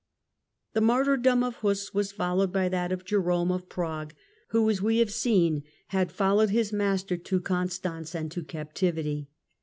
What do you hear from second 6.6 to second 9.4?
master to Constance and to captivity.